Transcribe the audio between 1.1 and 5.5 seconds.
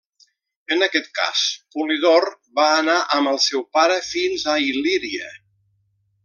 cas, Polidor va anar amb el seu pare fins a Il·líria.